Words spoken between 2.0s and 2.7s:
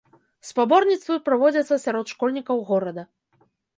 школьнікаў